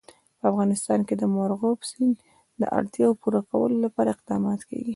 [0.39, 2.15] په افغانستان کې د مورغاب سیند
[2.61, 4.89] د اړتیاوو پوره کولو لپاره اقدامات کېږي.